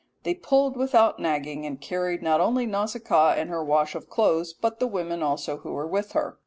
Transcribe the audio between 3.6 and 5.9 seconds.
wash of clothes, but the women also who were